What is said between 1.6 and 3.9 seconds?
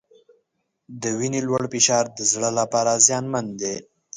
فشار د زړه لپاره زیانمن دی.